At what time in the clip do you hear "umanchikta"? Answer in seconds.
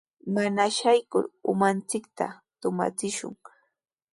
1.51-2.25